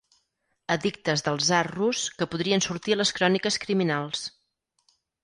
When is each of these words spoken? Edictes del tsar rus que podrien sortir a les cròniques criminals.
Edictes 0.75 1.23
del 1.27 1.35
tsar 1.43 1.59
rus 1.71 2.01
que 2.21 2.27
podrien 2.31 2.65
sortir 2.67 2.97
a 2.97 3.01
les 3.03 3.13
cròniques 3.19 3.59
criminals. 3.67 4.25